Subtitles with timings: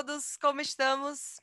[0.00, 1.42] todos, como estamos?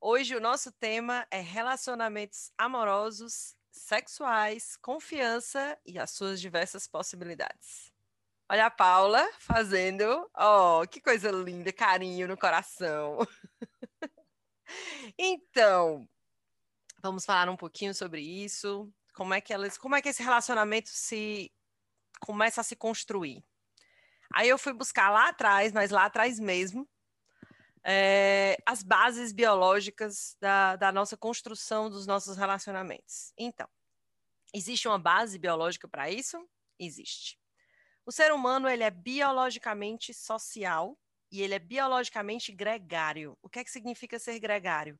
[0.00, 7.92] Hoje o nosso tema é relacionamentos amorosos, sexuais, confiança e as suas diversas possibilidades.
[8.48, 13.18] Olha a Paula fazendo, oh, que coisa linda, carinho no coração.
[15.18, 16.08] então,
[17.02, 20.90] vamos falar um pouquinho sobre isso, como é que elas, como é que esse relacionamento
[20.90, 21.50] se
[22.20, 23.44] começa a se construir.
[24.32, 26.88] Aí eu fui buscar lá atrás, mas lá atrás mesmo,
[27.84, 33.32] é, as bases biológicas da, da nossa construção dos nossos relacionamentos.
[33.38, 33.68] Então,
[34.52, 36.48] existe uma base biológica para isso?
[36.78, 37.38] Existe.
[38.04, 40.98] O ser humano ele é biologicamente social
[41.30, 43.36] e ele é biologicamente gregário.
[43.42, 44.98] O que é que significa ser gregário?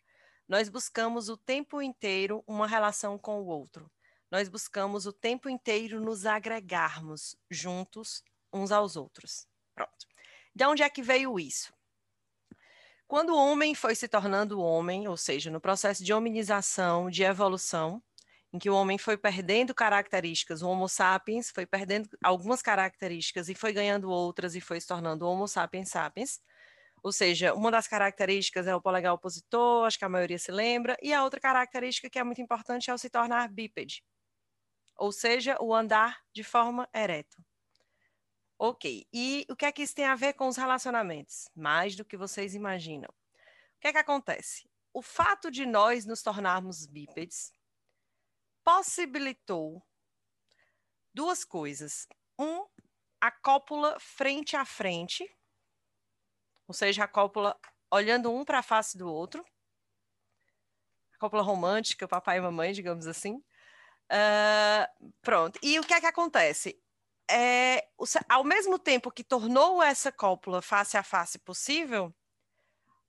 [0.49, 3.91] Nós buscamos o tempo inteiro uma relação com o outro.
[4.31, 8.23] Nós buscamos o tempo inteiro nos agregarmos juntos
[8.53, 9.47] uns aos outros.
[9.75, 10.07] Pronto.
[10.55, 11.73] De onde é que veio isso?
[13.11, 18.01] Quando o homem foi se tornando homem, ou seja, no processo de hominização, de evolução,
[18.53, 23.55] em que o homem foi perdendo características, o Homo sapiens foi perdendo algumas características e
[23.57, 26.41] foi ganhando outras e foi se tornando Homo sapiens sapiens.
[27.03, 30.97] Ou seja, uma das características é o polegar opositor, acho que a maioria se lembra,
[31.03, 34.05] e a outra característica que é muito importante é o se tornar bípede,
[34.97, 37.43] ou seja, o andar de forma ereto.
[38.63, 41.49] Ok, e o que é que isso tem a ver com os relacionamentos?
[41.57, 43.09] Mais do que vocês imaginam.
[43.09, 44.69] O que é que acontece?
[44.93, 47.55] O fato de nós nos tornarmos bípedes
[48.63, 49.83] possibilitou
[51.15, 52.07] duas coisas.
[52.39, 52.67] Um,
[53.19, 55.27] a cópula frente a frente,
[56.69, 57.59] ou seja, a cópula
[57.91, 59.43] olhando um para a face do outro.
[61.15, 63.37] A cópula romântica, papai e mamãe, digamos assim.
[64.13, 65.59] Uh, pronto.
[65.63, 66.79] E o que é que acontece?
[67.31, 67.89] É,
[68.29, 72.15] ao mesmo tempo que tornou essa cópula face a face possível,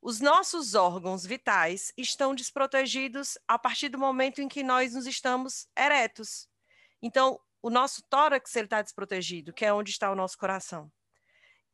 [0.01, 5.67] os nossos órgãos vitais estão desprotegidos a partir do momento em que nós nos estamos
[5.77, 6.47] eretos.
[7.01, 10.91] Então, o nosso tórax está desprotegido, que é onde está o nosso coração.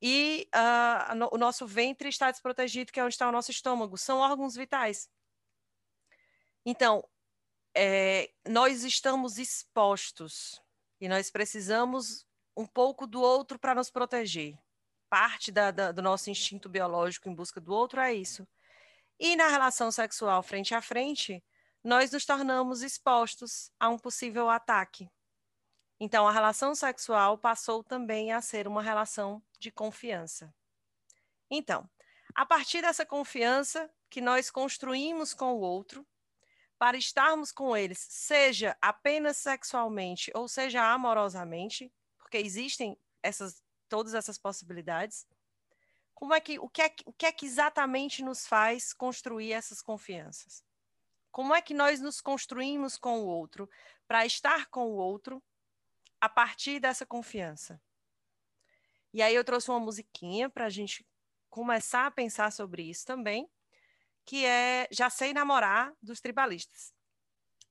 [0.01, 3.97] E uh, no, o nosso ventre está desprotegido, que é onde está o nosso estômago.
[3.97, 5.09] São órgãos vitais.
[6.65, 7.07] Então,
[7.73, 10.61] é, nós estamos expostos
[10.99, 12.27] e nós precisamos
[12.57, 14.57] um pouco do outro para nos proteger.
[15.09, 18.47] Parte da, da, do nosso instinto biológico em busca do outro é isso.
[19.19, 21.43] E na relação sexual frente a frente,
[21.83, 25.07] nós nos tornamos expostos a um possível ataque.
[25.99, 30.53] Então, a relação sexual passou também a ser uma relação de confiança.
[31.49, 31.89] Então,
[32.35, 36.05] a partir dessa confiança que nós construímos com o outro,
[36.77, 41.91] para estarmos com eles, seja apenas sexualmente ou seja amorosamente,
[42.27, 45.25] porque existem essas todas essas possibilidades.
[46.13, 49.81] Como é que o que é, o que é que exatamente nos faz construir essas
[49.81, 50.61] confianças?
[51.31, 53.69] Como é que nós nos construímos com o outro
[54.05, 55.41] para estar com o outro
[56.19, 57.81] a partir dessa confiança?
[59.13, 61.07] E aí eu trouxe uma musiquinha para a gente
[61.49, 63.49] começar a pensar sobre isso também,
[64.25, 66.93] que é Já Sei Namorar dos Tribalistas.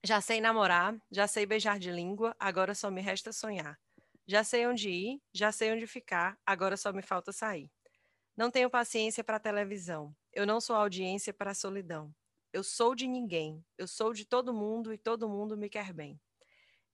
[0.02, 3.76] Já sei namorar, já sei beijar de língua, agora só me resta sonhar.
[4.26, 7.70] Já sei onde ir, já sei onde ficar, agora só me falta sair.
[8.36, 10.14] Não tenho paciência para televisão.
[10.32, 12.14] Eu não sou audiência para solidão.
[12.52, 13.64] Eu sou de ninguém.
[13.78, 16.20] Eu sou de todo mundo e todo mundo me quer bem.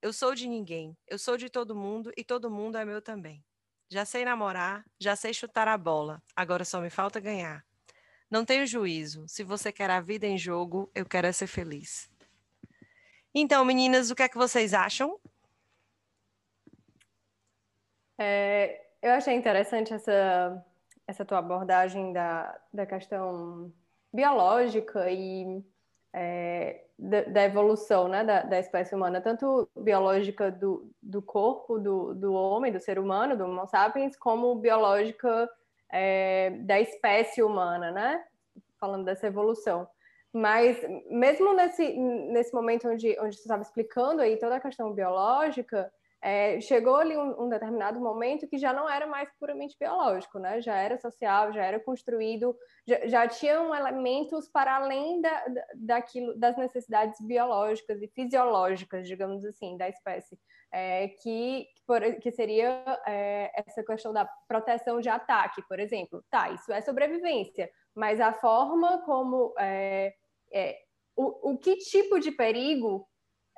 [0.01, 0.95] Eu sou de ninguém.
[1.07, 3.43] Eu sou de todo mundo e todo mundo é meu também.
[3.89, 6.21] Já sei namorar, já sei chutar a bola.
[6.35, 7.65] Agora só me falta ganhar.
[8.29, 9.27] Não tenho juízo.
[9.27, 12.09] Se você quer a vida em jogo, eu quero é ser feliz.
[13.33, 15.19] Então, meninas, o que é que vocês acham?
[18.25, 20.65] É, eu achei interessante essa,
[21.05, 23.69] essa tua abordagem da, da questão
[24.13, 25.61] biológica e
[26.13, 32.13] é, da, da, evolução né, da, da, espécie humana, tanto biológica do, do corpo do,
[32.13, 35.49] do homem, do ser humano, do Homo sapiens, como biológica
[35.91, 38.23] é, da espécie humana, né?
[38.79, 39.85] Falando dessa evolução.
[40.31, 40.77] Mas
[41.09, 45.91] mesmo nesse, nesse momento onde, onde você estava explicando aí toda a questão biológica,
[46.25, 50.61] é, chegou ali um, um, determinado momento que já não era mais puramente biológico, né?
[50.61, 52.55] Já era social, já era construído,
[52.87, 59.75] já, já tinham elementos para além da, daquilo, das necessidades biológicas e fisiológicas, digamos assim,
[59.75, 60.39] da espécie,
[60.71, 66.23] é, que, por, que seria é, essa questão da proteção de ataque, por exemplo.
[66.31, 70.13] Tá, isso é sobrevivência, mas a forma como é,
[70.53, 70.77] é,
[71.17, 73.05] o, o que tipo de perigo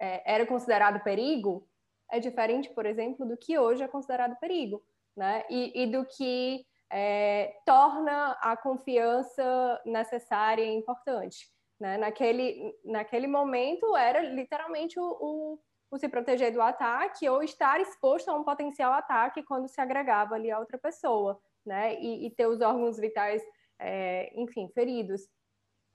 [0.01, 1.69] é, era considerado perigo
[2.15, 4.83] é diferente, por exemplo, do que hoje é considerado perigo,
[5.15, 5.44] né?
[5.50, 11.50] E, e do que é, torna a confiança necessária e importante.
[11.79, 11.97] Né?
[11.97, 15.59] Naquele, naquele momento era literalmente o, o,
[15.91, 20.35] o, se proteger do ataque ou estar exposto a um potencial ataque quando se agregava
[20.35, 22.00] ali a outra pessoa, né?
[22.00, 23.44] E, e ter os órgãos vitais,
[23.77, 25.27] é, enfim, feridos.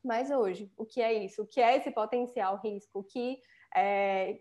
[0.04, 1.42] Mas hoje, o que é isso?
[1.42, 3.00] O que é esse potencial risco?
[3.00, 3.38] O que
[3.74, 4.38] é,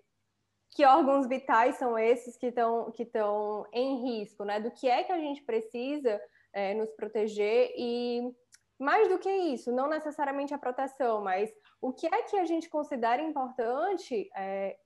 [0.71, 4.59] que órgãos vitais são esses que estão que estão em risco, né?
[4.59, 6.21] Do que é que a gente precisa
[6.53, 8.21] é, nos proteger e
[8.79, 11.51] mais do que isso, não necessariamente a proteção, mas
[11.81, 14.77] o que é que a gente considera importante é,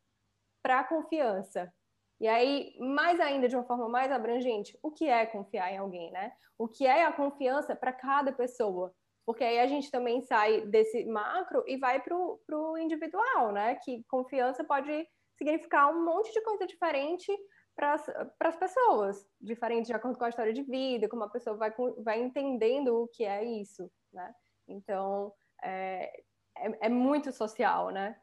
[0.63, 1.71] para a confiança?
[2.19, 6.11] E aí, mais ainda, de uma forma mais abrangente, o que é confiar em alguém,
[6.11, 6.31] né?
[6.57, 8.93] O que é a confiança para cada pessoa?
[9.25, 13.75] Porque aí a gente também sai desse macro e vai para o individual, né?
[13.75, 15.07] Que confiança pode
[15.37, 17.31] significar um monte de coisa diferente
[17.75, 17.95] para
[18.39, 22.21] as pessoas, diferente de acordo com a história de vida, como a pessoa vai, vai
[22.21, 24.33] entendendo o que é isso, né?
[24.67, 26.23] Então, é,
[26.55, 28.15] é, é muito social, né?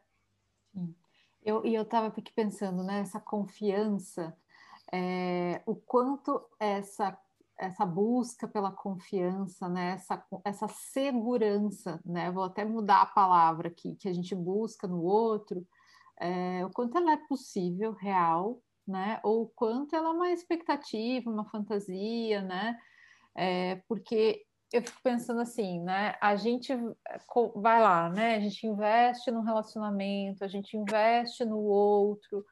[0.73, 0.95] Sim.
[1.43, 4.35] Eu, e eu estava aqui pensando, né, essa confiança,
[4.93, 7.17] é, o quanto essa
[7.61, 13.95] essa busca pela confiança, né, essa, essa segurança, né, vou até mudar a palavra aqui,
[13.95, 15.63] que a gente busca no outro,
[16.21, 19.19] é, o quanto ela é possível, real, né?
[19.23, 22.77] Ou o quanto ela é uma expectativa, uma fantasia, né?
[23.35, 26.15] É, porque eu fico pensando assim, né?
[26.21, 26.71] A gente
[27.55, 28.35] vai lá, né?
[28.35, 32.45] A gente investe no relacionamento, a gente investe no outro,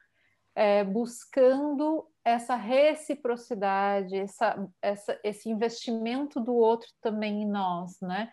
[0.54, 8.30] é, buscando essa reciprocidade, essa, essa, esse investimento do outro também em nós, né?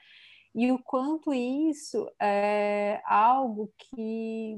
[0.53, 4.57] E o quanto isso é algo que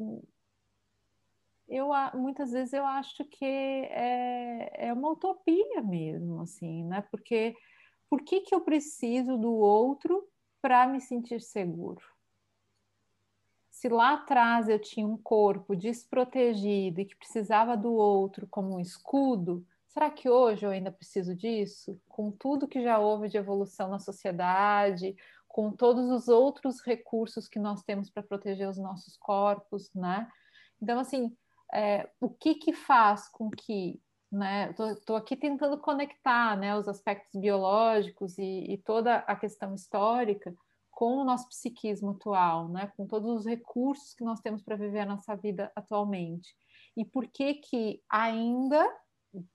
[1.69, 7.01] eu muitas vezes eu acho que é, é uma utopia mesmo, assim, né?
[7.12, 7.56] Porque
[8.10, 10.27] por que, que eu preciso do outro
[10.62, 12.04] para me sentir seguro?
[13.69, 18.80] Se lá atrás eu tinha um corpo desprotegido e que precisava do outro como um
[18.80, 22.01] escudo, será que hoje eu ainda preciso disso?
[22.10, 25.16] Com tudo que já houve de evolução na sociedade,
[25.48, 30.27] com todos os outros recursos que nós temos para proteger os nossos corpos, né?
[30.81, 31.36] Então, assim,
[31.74, 34.01] é, o que que faz com que,
[34.31, 40.56] né, estou aqui tentando conectar, né, os aspectos biológicos e, e, toda a questão histórica
[40.92, 45.00] com o nosso psiquismo atual, né, com todos os recursos que nós temos para viver
[45.00, 46.56] a nossa vida atualmente.
[46.98, 48.86] E por que que ainda,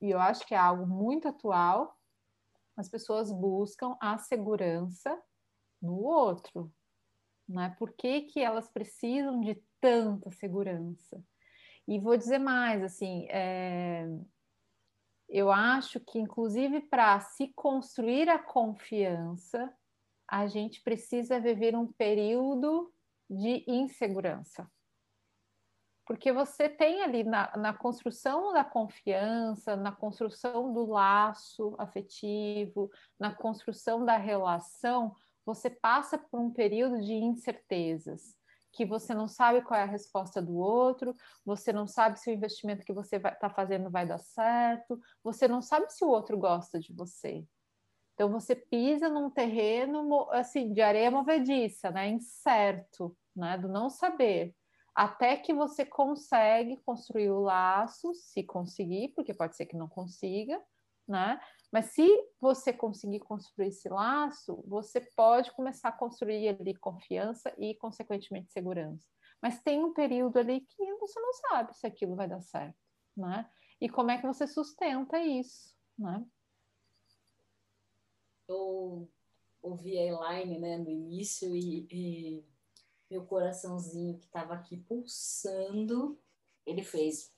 [0.01, 1.97] e eu acho que é algo muito atual,
[2.77, 5.21] as pessoas buscam a segurança
[5.81, 6.73] no outro,
[7.49, 7.75] né?
[7.79, 11.23] Por que, que elas precisam de tanta segurança?
[11.87, 14.07] E vou dizer mais, assim, é,
[15.29, 19.73] eu acho que, inclusive, para se construir a confiança,
[20.29, 22.93] a gente precisa viver um período
[23.29, 24.71] de insegurança.
[26.07, 33.35] Porque você tem ali na, na construção da confiança, na construção do laço afetivo, na
[33.35, 35.15] construção da relação,
[35.47, 38.37] você passa por um período de incertezas
[38.75, 42.33] que você não sabe qual é a resposta do outro, você não sabe se o
[42.33, 46.79] investimento que você está fazendo vai dar certo, você não sabe se o outro gosta
[46.81, 47.47] de você.
[48.15, 54.55] Então você pisa num terreno assim de areia movediça, né, incerto, né, do não saber,
[54.95, 60.63] até que você consegue construir o laço, se conseguir, porque pode ser que não consiga,
[61.07, 61.41] né?
[61.75, 62.09] Mas se
[62.41, 69.05] você conseguir construir esse laço, você pode começar a construir ali confiança e, consequentemente, segurança.
[69.43, 72.79] Mas tem um período ali que você não sabe se aquilo vai dar certo,
[73.17, 73.51] né?
[73.81, 76.25] E como é que você sustenta isso, né?
[78.47, 79.11] Eu
[79.61, 82.45] ouvi a Elaine, né, no início e, e
[83.11, 86.23] meu coraçãozinho que estava aqui pulsando,
[86.65, 87.35] ele fez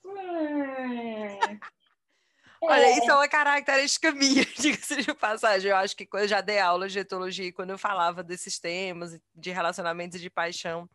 [2.61, 2.97] Olha, é.
[2.97, 5.71] isso é uma característica minha, diga-se de passagem.
[5.71, 9.19] Eu acho que quando eu já dei aula de etologia, quando eu falava desses temas
[9.35, 10.89] de relacionamentos e de paixão,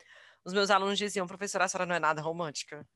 [0.45, 2.87] os meus alunos diziam, professora, a senhora não é nada romântica.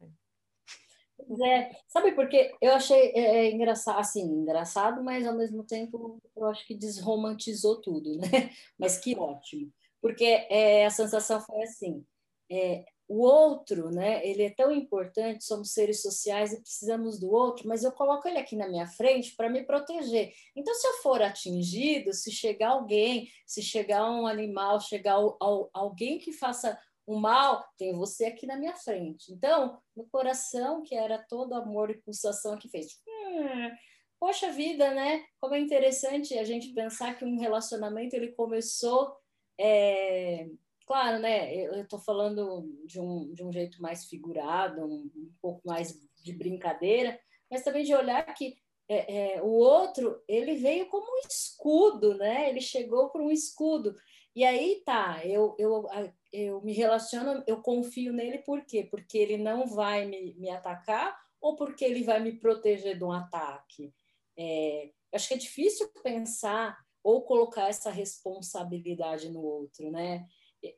[1.43, 2.55] É, sabe por quê?
[2.61, 7.81] Eu achei é, é, engraçado, assim, engraçado, mas ao mesmo tempo eu acho que desromantizou
[7.81, 8.29] tudo, né?
[8.79, 9.73] Mas que ótimo.
[10.01, 12.05] Porque é, a sensação foi assim,
[12.51, 14.27] é, o outro, né?
[14.27, 18.39] Ele é tão importante, somos seres sociais e precisamos do outro, mas eu coloco ele
[18.39, 20.33] aqui na minha frente para me proteger.
[20.57, 26.19] Então, se eu for atingido, se chegar alguém, se chegar um animal, chegar ao, alguém
[26.19, 29.33] que faça um mal, tem você aqui na minha frente.
[29.33, 33.71] Então, no coração, que era todo amor e pulsação que fez, hum,
[34.19, 35.25] poxa vida, né?
[35.41, 39.17] Como é interessante a gente pensar que um relacionamento ele começou,
[39.59, 40.49] é,
[40.87, 41.55] claro, né?
[41.55, 46.33] Eu estou falando de um, de um jeito mais figurado, um, um, pouco mais de
[46.33, 47.19] brincadeira,
[47.51, 48.57] mas também de olhar que
[48.89, 52.49] é, é, o outro ele veio como um escudo, né?
[52.49, 53.95] Ele chegou por um escudo.
[54.35, 55.87] E aí tá, eu, eu,
[56.33, 58.87] eu me relaciono, eu confio nele por quê?
[58.89, 63.13] Porque ele não vai me, me atacar ou porque ele vai me proteger de um
[63.13, 63.93] ataque?
[64.39, 70.27] É, acho que é difícil pensar ou colocar essa responsabilidade no outro, né?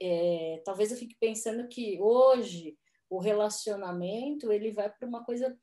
[0.00, 2.76] É, talvez eu fique pensando que hoje
[3.10, 5.56] o relacionamento ele vai para uma coisa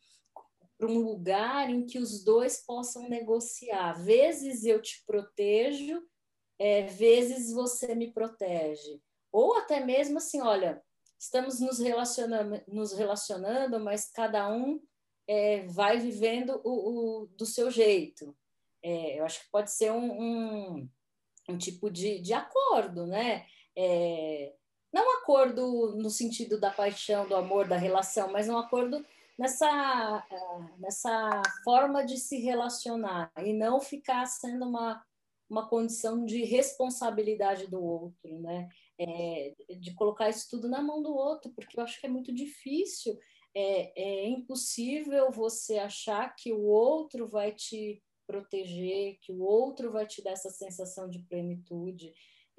[0.78, 3.94] para um lugar em que os dois possam negociar.
[3.94, 6.02] Vezes eu te protejo,
[6.60, 9.02] é, vezes você me protege.
[9.32, 10.82] Ou até mesmo assim, olha,
[11.20, 14.82] estamos nos relacionando, nos relacionando mas cada um
[15.28, 18.36] é, vai vivendo o, o, do seu jeito.
[18.84, 20.90] É, eu acho que pode ser um, um,
[21.50, 23.46] um tipo de, de acordo, né?
[23.78, 24.54] É,
[24.94, 29.06] não acordo no sentido da paixão, do amor, da relação, mas um acordo
[29.38, 30.26] nessa,
[30.80, 35.04] nessa forma de se relacionar e não ficar sendo uma,
[35.50, 38.70] uma condição de responsabilidade do outro, né?
[38.98, 42.34] É, de colocar isso tudo na mão do outro, porque eu acho que é muito
[42.34, 43.20] difícil
[43.56, 50.06] é, é impossível você achar que o outro vai te proteger, que o outro vai
[50.06, 52.14] te dar essa sensação de plenitude,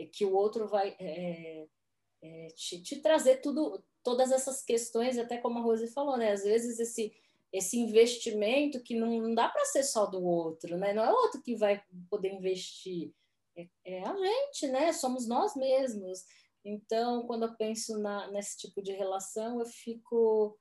[0.04, 1.66] que o outro vai é,
[2.22, 6.32] é, te, te, trazer tudo, todas essas questões, até como a Rose falou, né?
[6.32, 7.14] Às vezes esse
[7.52, 10.92] esse investimento que não, não dá para ser só do outro, né?
[10.92, 13.14] Não é o outro que vai poder investir,
[13.56, 14.92] é, é, a gente, né?
[14.92, 16.24] Somos nós mesmos.
[16.64, 20.58] Então, quando eu penso na, nesse tipo de relação, eu fico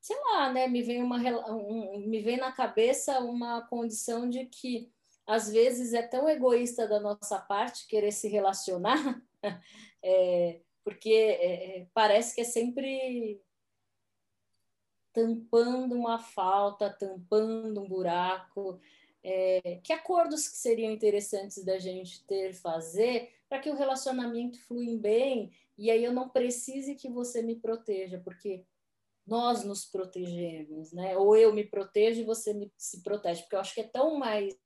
[0.00, 1.16] sei lá, né, me vem uma
[1.48, 4.90] um, me vem na cabeça uma condição de que
[5.26, 9.22] às vezes é tão egoísta da nossa parte querer se relacionar,
[10.02, 13.40] é, porque é, é, parece que é sempre
[15.12, 18.80] tampando uma falta, tampando um buraco.
[19.24, 24.96] É, que acordos que seriam interessantes da gente ter, fazer, para que o relacionamento flui
[24.96, 28.64] bem e aí eu não precise que você me proteja, porque
[29.26, 31.16] nós nos protegemos, né?
[31.16, 34.18] Ou eu me protejo e você me, se protege, porque eu acho que é tão
[34.18, 34.56] mais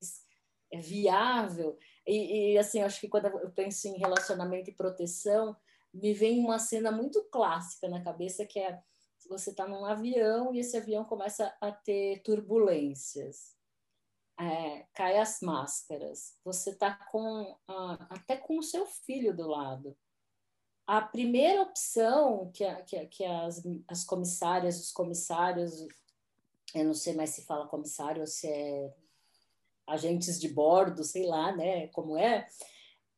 [0.77, 1.79] é, viável.
[2.07, 5.57] E, e, assim, acho que quando eu penso em relacionamento e proteção,
[5.93, 8.81] me vem uma cena muito clássica na cabeça que é
[9.29, 13.57] você está num avião e esse avião começa a ter turbulências.
[14.39, 17.57] É, cai as máscaras, você está com
[18.11, 19.97] até com o seu filho do lado
[20.87, 25.87] a primeira opção que, a, que, a, que as, as comissárias, os comissários,
[26.73, 28.95] eu não sei mais se fala comissário ou se é
[29.87, 32.47] agentes de bordo, sei lá, né, como é,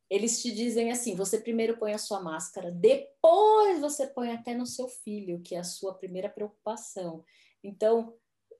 [0.09, 4.65] eles te dizem assim: você primeiro põe a sua máscara, depois você põe até no
[4.65, 7.23] seu filho, que é a sua primeira preocupação.
[7.63, 8.15] Então,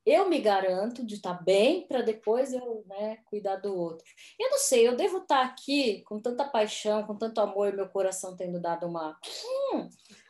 [0.05, 4.05] eu me garanto de estar bem para depois eu né, cuidar do outro.
[4.39, 8.35] Eu não sei, eu devo estar aqui com tanta paixão, com tanto amor, meu coração
[8.35, 9.17] tendo dado uma.
[9.73, 9.89] Hum,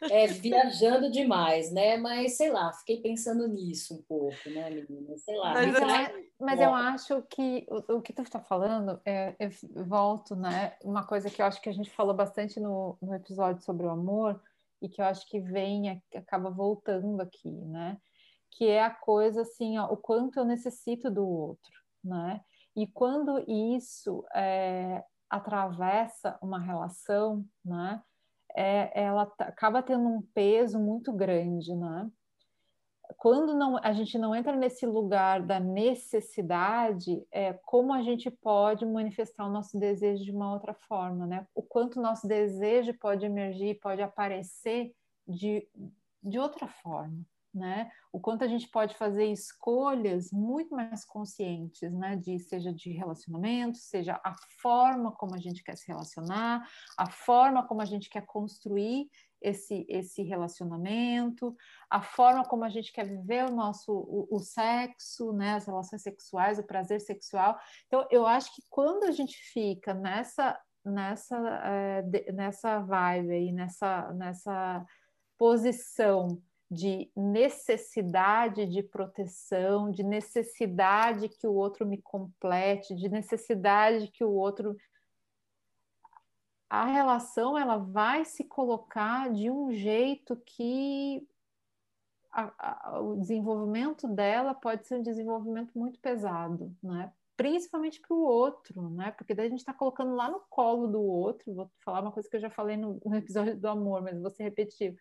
[0.10, 1.98] é, viajando demais, né?
[1.98, 5.18] Mas sei lá, fiquei pensando nisso um pouco, né, menina?
[5.18, 5.54] Sei lá.
[5.54, 10.36] Mas, eu, mas eu acho que o, o que tu está falando, é, eu volto,
[10.36, 10.76] né?
[10.84, 13.90] Uma coisa que eu acho que a gente falou bastante no, no episódio sobre o
[13.90, 14.42] amor
[14.82, 17.98] e que eu acho que vem, acaba voltando aqui, né?
[18.52, 21.72] Que é a coisa assim, ó, o quanto eu necessito do outro,
[22.04, 22.42] né?
[22.76, 28.02] E quando isso é, atravessa uma relação, né?
[28.56, 32.10] É, ela acaba tendo um peso muito grande, né?
[33.18, 38.86] Quando não, a gente não entra nesse lugar da necessidade, é, como a gente pode
[38.86, 41.48] manifestar o nosso desejo de uma outra forma, né?
[41.56, 44.94] O quanto o nosso desejo pode emergir, pode aparecer
[45.28, 45.68] de,
[46.22, 47.90] de outra forma, né?
[48.12, 52.16] O quanto a gente pode fazer escolhas muito mais conscientes, né?
[52.16, 57.68] De seja de relacionamento, seja a forma como a gente quer se relacionar, a forma
[57.68, 59.10] como a gente quer construir
[59.42, 61.56] esse esse relacionamento,
[61.90, 65.56] a forma como a gente quer viver o nosso o, o sexo, né?
[65.56, 67.58] As relações sexuais, o prazer sexual.
[67.88, 74.14] Então, eu acho que quando a gente fica nessa nessa é, nessa vibe aí, nessa
[74.14, 74.86] nessa
[75.38, 84.24] posição de necessidade de proteção, de necessidade que o outro me complete, de necessidade que
[84.24, 84.76] o outro
[86.70, 91.28] a relação ela vai se colocar de um jeito que
[92.32, 97.12] a, a, o desenvolvimento dela pode ser um desenvolvimento muito pesado, né?
[97.40, 99.12] principalmente para o outro, né?
[99.12, 101.56] Porque daí a gente está colocando lá no colo do outro.
[101.56, 104.30] Vou falar uma coisa que eu já falei no, no episódio do amor, mas vou
[104.30, 104.98] ser repetitivo.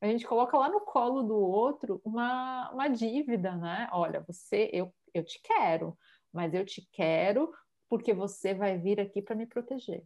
[0.00, 3.88] A gente coloca lá no colo do outro uma, uma dívida, né?
[3.92, 5.96] Olha, você, eu, eu te quero,
[6.32, 7.52] mas eu te quero
[7.88, 10.04] porque você vai vir aqui para me proteger.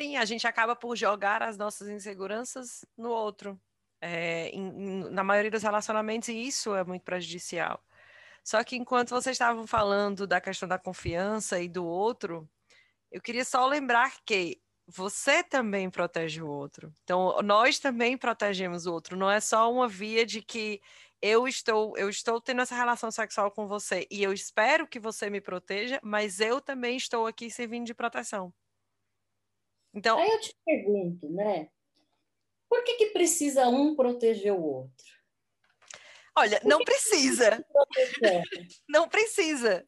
[0.00, 3.60] Sim, a gente acaba por jogar as nossas inseguranças no outro.
[4.00, 7.82] É, em, na maioria dos relacionamentos, e isso é muito prejudicial.
[8.44, 12.46] Só que enquanto vocês estavam falando da questão da confiança e do outro,
[13.10, 16.92] eu queria só lembrar que você também protege o outro.
[17.02, 19.16] Então, nós também protegemos o outro.
[19.16, 20.80] Não é só uma via de que
[21.22, 25.30] eu estou, eu estou tendo essa relação sexual com você e eu espero que você
[25.30, 28.52] me proteja, mas eu também estou aqui servindo de proteção.
[29.94, 31.68] Então, aí eu te pergunto, né?
[32.68, 35.06] Por que que precisa um proteger o outro?
[36.36, 37.64] Olha, não precisa.
[38.88, 39.86] Não precisa.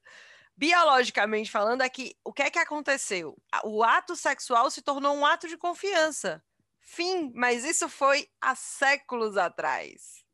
[0.57, 1.91] Biologicamente falando, é
[2.25, 3.37] o que é que aconteceu?
[3.63, 6.43] O ato sexual se tornou um ato de confiança.
[6.81, 10.25] Fim, mas isso foi há séculos atrás.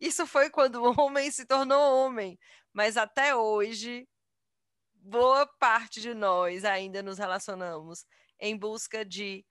[0.00, 2.38] Isso foi quando o homem se tornou homem.
[2.72, 4.08] Mas até hoje,
[4.94, 8.06] boa parte de nós ainda nos relacionamos
[8.40, 9.44] em busca de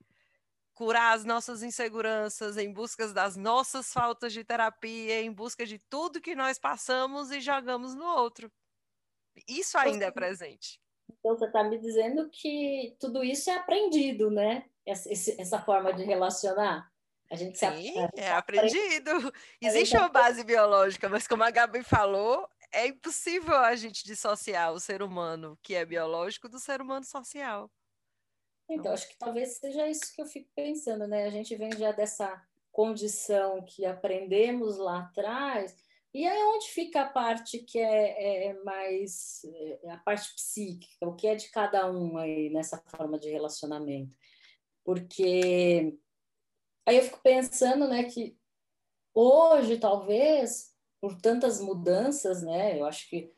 [0.73, 6.21] curar as nossas inseguranças, em busca das nossas faltas de terapia, em busca de tudo
[6.21, 8.51] que nós passamos e jogamos no outro.
[9.47, 10.79] Isso ainda é presente.
[11.19, 14.65] Então, você está me dizendo que tudo isso é aprendido, né?
[14.85, 15.09] Essa,
[15.41, 16.89] essa forma de relacionar.
[17.29, 19.33] A gente Sim, se, é aprendido.
[19.61, 24.79] Existe uma base biológica, mas como a Gabi falou, é impossível a gente dissociar o
[24.79, 27.69] ser humano que é biológico do ser humano social.
[28.69, 31.25] Então, acho que talvez seja isso que eu fico pensando, né?
[31.25, 32.41] A gente vem já dessa
[32.71, 35.75] condição que aprendemos lá atrás,
[36.17, 39.41] e aí onde fica a parte que é, é mais
[39.83, 44.17] é a parte psíquica, o que é de cada um aí nessa forma de relacionamento?
[44.83, 45.95] Porque
[46.87, 48.35] aí eu fico pensando, né, que
[49.13, 53.31] hoje talvez por tantas mudanças, né, eu acho que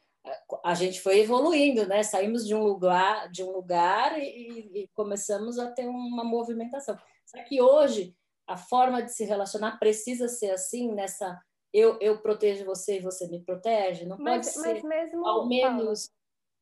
[0.64, 2.04] a gente foi evoluindo, né?
[2.04, 6.98] Saímos de um lugar, de um lugar e, e começamos a ter uma movimentação.
[7.26, 8.16] Só que hoje
[8.48, 11.40] a forma de se relacionar precisa ser assim, nessa
[11.74, 14.06] eu, eu protejo você e você me protege.
[14.06, 16.10] Não mas, pode ser mesmo, ao menos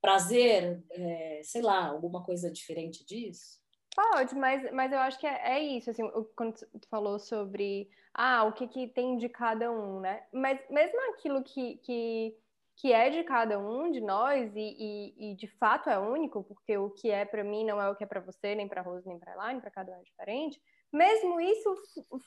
[0.02, 3.60] prazer, é, sei lá, alguma coisa diferente disso.
[3.96, 6.04] Pode, mas, mas eu acho que é, é isso, assim,
[6.36, 10.24] quando tu falou sobre ah, o que, que tem de cada um, né?
[10.32, 12.38] Mas mesmo aquilo que, que
[12.78, 16.78] que é de cada um de nós e, e, e de fato é único, porque
[16.78, 19.08] o que é para mim não é o que é para você, nem para Rose,
[19.08, 20.62] nem para Elaine, para cada um é diferente.
[20.94, 21.76] Mesmo isso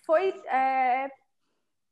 [0.05, 1.09] foi é,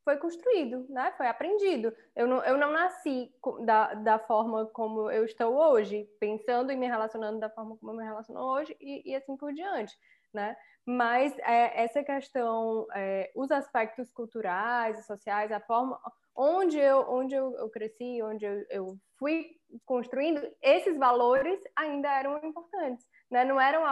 [0.09, 1.13] foi construído, né?
[1.19, 1.95] Foi aprendido.
[2.17, 3.31] Eu não, eu não nasci
[3.67, 7.97] da, da forma como eu estou hoje, pensando e me relacionando da forma como eu
[7.99, 9.95] me relaciono hoje e, e assim por diante,
[10.33, 10.57] né?
[10.87, 16.01] Mas é, essa questão, é, os aspectos culturais e sociais, a forma
[16.35, 19.51] onde eu, onde eu, eu cresci, onde eu, eu, fui
[19.85, 23.45] construindo, esses valores ainda eram importantes, né?
[23.45, 23.83] Não, eram,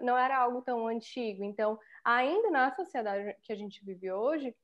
[0.00, 1.44] não era algo tão antigo.
[1.44, 4.56] Então, ainda na sociedade que a gente vive hoje,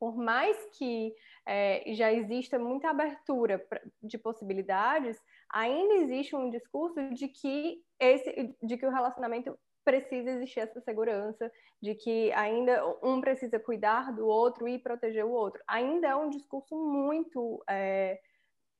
[0.00, 1.14] por mais que
[1.46, 3.62] é, já exista muita abertura
[4.02, 10.60] de possibilidades, ainda existe um discurso de que esse, de que o relacionamento precisa existir
[10.60, 15.62] essa segurança de que ainda um precisa cuidar do outro e proteger o outro.
[15.66, 18.20] Ainda é um discurso muito é,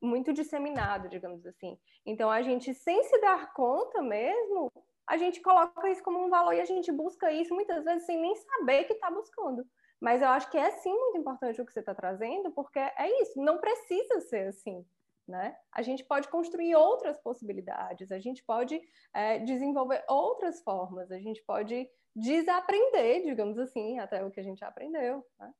[0.00, 1.78] muito disseminado, digamos assim.
[2.06, 4.72] Então a gente, sem se dar conta mesmo,
[5.06, 8.18] a gente coloca isso como um valor e a gente busca isso muitas vezes sem
[8.18, 9.66] nem saber que está buscando.
[10.00, 13.22] Mas eu acho que é sim muito importante o que você está trazendo, porque é
[13.22, 14.84] isso, não precisa ser assim
[15.30, 15.56] né?
[15.72, 18.80] A gente pode construir outras possibilidades, a gente pode
[19.14, 24.64] é, desenvolver outras formas, a gente pode desaprender, digamos assim, até o que a gente
[24.64, 25.24] aprendeu.
[25.38, 25.54] Né?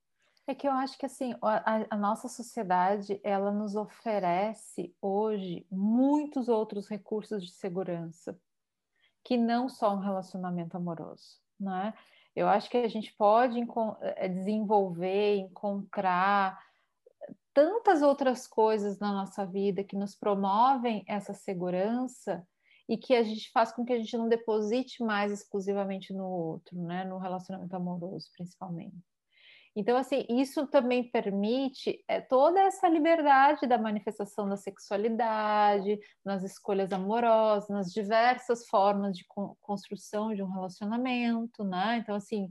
[0.46, 6.48] É que eu acho que assim a, a, nossa sociedade ela nos oferece hoje muitos
[6.48, 8.36] outros recursos de segurança
[9.22, 11.94] que não só um relacionamento amoroso, né?
[12.40, 13.60] Eu acho que a gente pode
[14.16, 16.58] é, desenvolver, encontrar
[17.52, 22.46] tantas outras coisas na nossa vida que nos promovem essa segurança
[22.88, 26.80] e que a gente faz com que a gente não deposite mais exclusivamente no outro,
[26.80, 27.04] né?
[27.04, 28.96] No relacionamento amoroso, principalmente.
[29.74, 36.92] Então, assim, isso também permite é, toda essa liberdade da manifestação da sexualidade, nas escolhas
[36.92, 41.98] amorosas, nas diversas formas de con construção de um relacionamento, né?
[41.98, 42.50] Então, assim,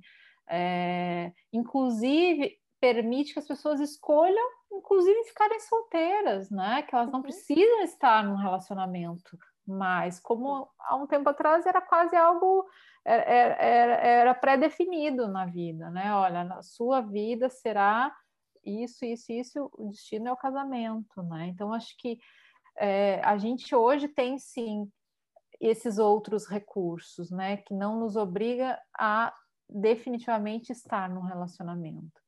[0.50, 6.82] é, inclusive permite que as pessoas escolham, inclusive, ficarem solteiras, né?
[6.84, 7.24] Que elas não uhum.
[7.24, 9.38] precisam estar num relacionamento
[9.70, 12.68] mais, como há um tempo atrás era quase algo
[13.06, 16.14] era, era, era pré-definido na vida, né?
[16.14, 18.14] Olha, na sua vida será
[18.64, 21.48] isso, isso, isso, o destino é o casamento, né?
[21.48, 22.20] Então acho que
[22.78, 24.90] é, a gente hoje tem sim
[25.60, 27.58] esses outros recursos, né?
[27.58, 29.34] Que não nos obriga a
[29.70, 32.22] definitivamente estar num relacionamento.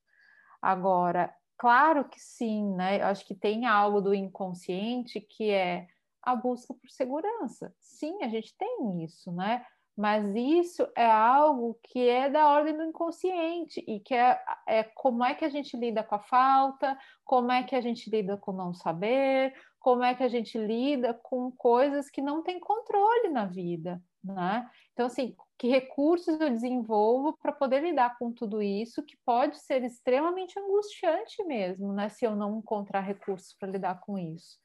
[0.62, 3.02] Agora, claro que sim, né?
[3.02, 5.88] Acho que tem algo do inconsciente que é
[6.24, 7.74] a busca por segurança.
[7.80, 9.66] Sim, a gente tem isso, né?
[9.96, 15.24] Mas isso é algo que é da ordem do inconsciente e que é, é como
[15.24, 18.54] é que a gente lida com a falta, como é que a gente lida com
[18.54, 23.46] não saber, como é que a gente lida com coisas que não tem controle na
[23.46, 24.70] vida, né?
[24.94, 29.84] Então, assim, que recursos eu desenvolvo para poder lidar com tudo isso, que pode ser
[29.84, 32.08] extremamente angustiante mesmo, né?
[32.10, 34.58] Se eu não encontrar recursos para lidar com isso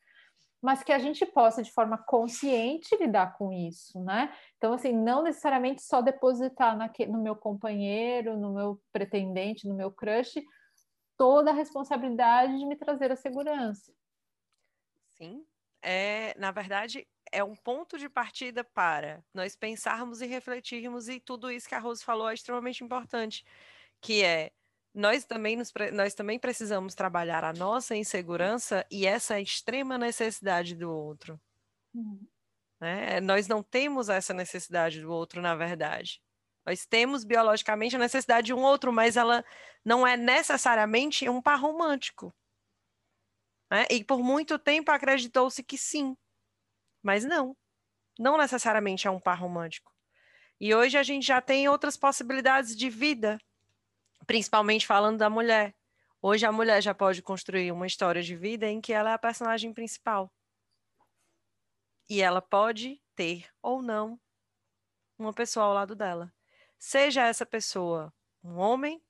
[0.67, 4.37] mas que a gente possa, de forma consciente, lidar com isso, né?
[4.57, 6.77] Então, assim, não necessariamente só depositar
[7.07, 10.43] no meu companheiro, no meu pretendente, no meu crush,
[11.17, 13.93] toda a responsabilidade de me trazer a segurança.
[15.11, 15.47] Sim,
[15.81, 21.49] é, na verdade, é um ponto de partida para nós pensarmos e refletirmos, e tudo
[21.49, 23.45] isso que a Rose falou é extremamente importante,
[24.01, 24.51] que é
[24.97, 30.91] nós também, nos, nós também precisamos trabalhar a nossa insegurança e essa extrema necessidade do
[30.91, 31.39] outro.
[31.93, 32.27] Uhum.
[32.81, 33.21] Né?
[33.21, 36.23] Nós não temos essa necessidade do outro, na verdade.
[36.65, 39.45] Nós temos biologicamente a necessidade de um outro, mas ela
[39.85, 42.35] não é necessariamente um par romântico.
[43.71, 43.85] Né?
[43.91, 46.17] E por muito tempo acreditou-se que sim,
[47.03, 47.55] mas não.
[48.19, 49.93] Não necessariamente é um par romântico.
[50.59, 53.39] E hoje a gente já tem outras possibilidades de vida
[54.27, 55.75] principalmente falando da mulher.
[56.21, 59.19] Hoje a mulher já pode construir uma história de vida em que ela é a
[59.19, 60.33] personagem principal.
[62.09, 64.21] E ela pode ter ou não
[65.19, 66.33] uma pessoa ao lado dela.
[66.79, 68.13] Seja essa pessoa
[68.43, 69.03] um homem,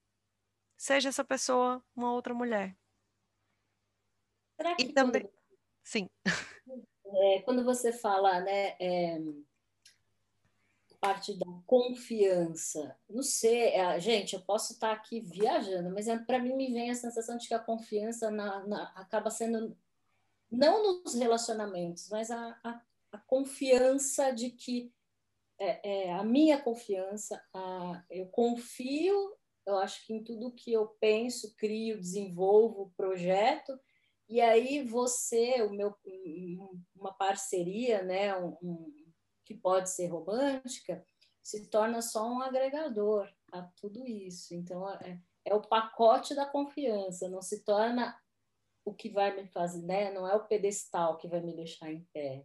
[0.77, 2.77] seja essa pessoa uma outra mulher.
[4.57, 5.33] Será que e também, quando...
[5.83, 6.09] sim.
[7.09, 9.19] É, quando você fala, né, é,
[11.01, 12.97] parte da confiança.
[13.09, 16.91] Não sei, é, gente, eu posso estar aqui viajando, mas é, para mim me vem
[16.91, 19.77] a sensação de que a confiança na, na, acaba sendo
[20.51, 22.81] não nos relacionamentos, mas a, a,
[23.13, 24.93] a confiança de que
[25.59, 30.87] é, é, a minha confiança, a, eu confio, eu acho que em tudo que eu
[31.01, 33.79] penso, crio, desenvolvo, projeto,
[34.29, 35.95] e aí você, o meu,
[36.95, 39.06] uma parceria, né, um, um
[39.47, 41.03] que pode ser romântica,
[41.41, 44.53] se torna só um agregador a tudo isso.
[44.53, 48.21] Então, é, é o pacote da confiança, não se torna
[48.85, 50.13] o que vai me fazer, né?
[50.13, 52.45] Não é o pedestal que vai me deixar em pé.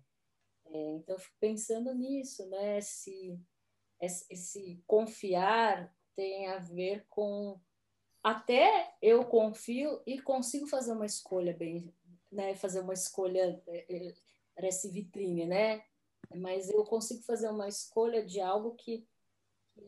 [0.68, 2.80] É, então, eu fico pensando nisso, né?
[2.80, 3.38] Se
[4.00, 7.60] esse confiar tem a ver com
[8.24, 11.92] até eu confio e consigo fazer uma escolha bem,
[12.32, 12.56] né?
[12.56, 14.14] Fazer uma escolha é,
[14.58, 15.84] é, esse vitrine, né?
[16.36, 19.06] Mas eu consigo fazer uma escolha de algo que,
[19.74, 19.84] que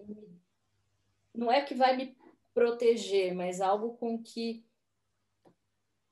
[1.34, 2.18] não é que vai me
[2.54, 4.66] proteger, mas algo com que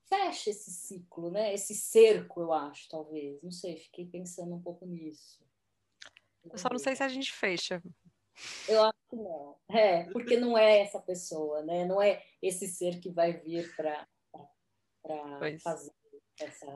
[0.08, 1.54] fecha esse ciclo, né?
[1.54, 3.42] Esse cerco, eu acho, talvez.
[3.42, 5.40] Não sei, fiquei pensando um pouco nisso.
[6.44, 7.82] Eu só não sei se a gente fecha.
[8.68, 9.56] Eu acho que não.
[9.68, 11.84] É, porque não é essa pessoa, né?
[11.84, 14.06] Não é esse ser que vai vir para
[15.62, 15.92] fazer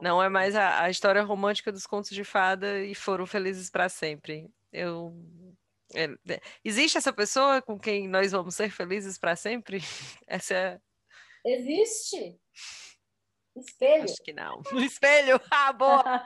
[0.00, 3.88] não é mais a, a, história romântica dos contos de fada e foram felizes para
[3.88, 4.50] sempre.
[4.72, 5.14] Eu
[5.94, 9.78] é, é, existe essa pessoa com quem nós vamos ser felizes para sempre?
[10.26, 10.80] Essa é...
[11.44, 12.38] Existe.
[13.56, 14.04] Espelho.
[14.04, 14.62] Acho que não.
[14.72, 15.40] No espelho.
[15.50, 16.24] Ah, boa.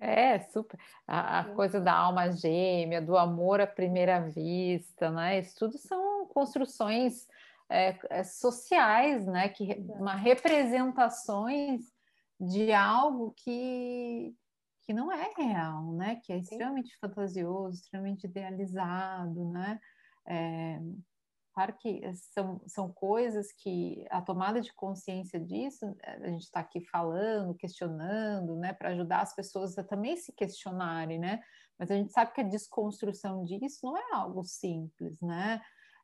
[0.00, 0.78] É, super.
[1.06, 5.38] A, a, coisa da alma gêmea, do amor à primeira vista, né?
[5.38, 7.28] Isso tudo são construções
[7.70, 9.48] é, é, sociais, né?
[9.48, 11.82] Que, uma representações
[12.38, 14.34] de algo que,
[14.82, 16.16] que não é real, né?
[16.24, 19.78] Que é extremamente fantasioso, extremamente idealizado, né?
[20.26, 20.80] É,
[21.54, 22.02] claro que
[22.34, 28.56] são, são coisas que a tomada de consciência disso, a gente está aqui falando, questionando,
[28.56, 31.40] né, para ajudar as pessoas a também se questionarem, né?
[31.78, 35.60] Mas a gente sabe que a desconstrução disso não é algo simples, né?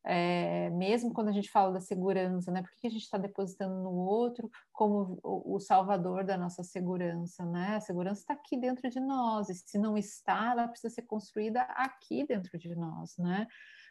[0.08, 2.62] É, mesmo quando a gente fala da segurança, né?
[2.62, 7.44] Por que a gente está depositando no outro como o, o, salvador da nossa segurança,
[7.44, 7.74] né?
[7.76, 11.62] A segurança está aqui dentro de nós, e se não está, ela precisa ser construída
[11.62, 13.48] aqui dentro de nós, né?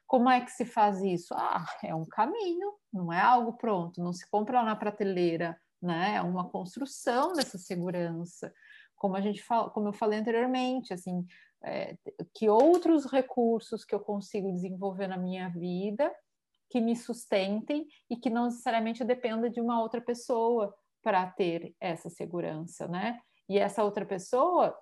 [0.08, 1.34] Como é que se faz isso?
[1.34, 6.16] Ah, é um caminho, não é algo pronto, não se compra na prateleira, né?
[6.16, 8.54] É uma construção dessa segurança.
[8.96, 11.26] Como a gente fala, como eu falei anteriormente, assim,
[11.66, 11.98] é,
[12.34, 16.14] que outros recursos que eu consigo desenvolver na minha vida
[16.70, 22.10] que me sustentem e que não necessariamente dependa de uma outra pessoa para ter essa
[22.10, 23.20] segurança, né?
[23.48, 24.76] E essa outra pessoa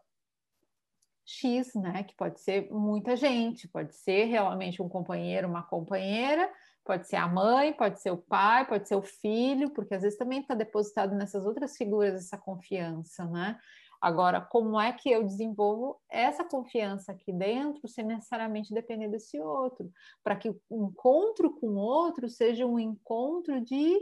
[1.25, 2.03] X, né?
[2.03, 6.49] Que pode ser muita gente, pode ser realmente um companheiro, uma companheira,
[6.83, 10.17] pode ser a mãe, pode ser o pai, pode ser o filho, porque às vezes
[10.17, 13.57] também está depositado nessas outras figuras essa confiança, né?
[14.03, 19.89] Agora, como é que eu desenvolvo essa confiança aqui dentro sem necessariamente depender desse outro?
[20.21, 23.97] Para que o encontro com o outro seja um encontro de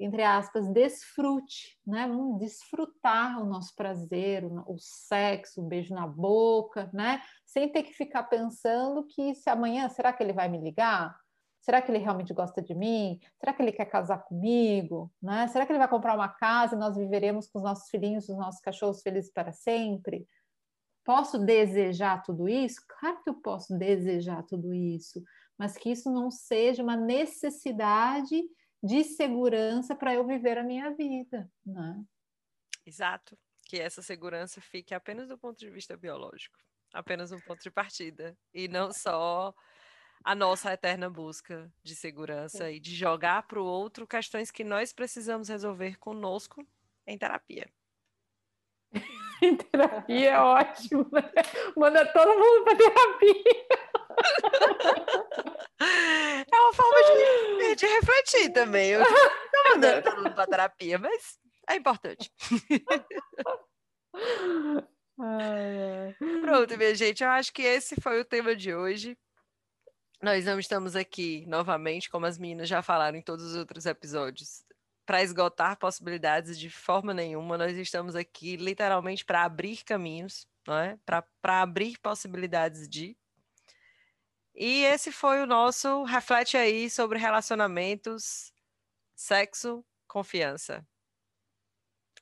[0.00, 2.08] entre aspas, desfrute, né?
[2.08, 7.22] Vamos desfrutar o nosso prazer, o, sexo, o beijo na boca, né?
[7.46, 11.14] Sem ter que ficar pensando que se amanhã, será que ele vai me ligar?
[11.62, 13.20] Será que ele realmente gosta de mim?
[13.38, 15.12] Será que ele quer casar comigo?
[15.22, 15.46] Né?
[15.46, 18.36] Será que ele vai comprar uma casa e nós viveremos com os nossos filhinhos, os
[18.36, 20.26] nossos cachorros felizes para sempre?
[21.04, 22.80] Posso desejar tudo isso?
[22.88, 25.22] Claro que eu posso desejar tudo isso,
[25.56, 28.42] mas que isso não seja uma necessidade
[28.82, 32.02] de segurança para eu viver a minha vida, né?
[32.84, 33.38] Exato.
[33.64, 36.58] Que essa segurança fique apenas do ponto de vista biológico,
[36.92, 39.54] apenas um ponto de partida, e não só
[40.24, 44.92] a nossa eterna busca de segurança e de jogar para o outro questões que nós
[44.92, 46.66] precisamos resolver conosco
[47.06, 47.68] em terapia.
[49.42, 51.30] em terapia é ótimo, né?
[51.76, 53.66] Manda todo mundo para terapia.
[56.52, 56.98] É uma forma
[57.58, 58.90] de, de refletir também.
[58.90, 62.30] Eu estou mandando todo mundo para terapia, mas é importante.
[66.42, 67.24] Pronto, minha gente.
[67.24, 69.18] Eu acho que esse foi o tema de hoje.
[70.22, 74.64] Nós não estamos aqui novamente, como as meninas já falaram em todos os outros episódios,
[75.04, 77.58] para esgotar possibilidades de forma nenhuma.
[77.58, 80.96] Nós estamos aqui literalmente para abrir caminhos, não é?
[81.04, 81.26] Para
[81.60, 83.16] abrir possibilidades de.
[84.54, 88.52] E esse foi o nosso reflete aí sobre relacionamentos,
[89.16, 90.86] sexo, confiança.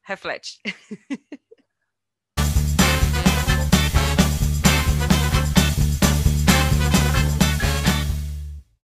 [0.03, 0.59] Reflete.